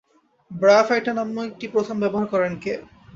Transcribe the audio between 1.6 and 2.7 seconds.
প্রথম ব্যবহার করেন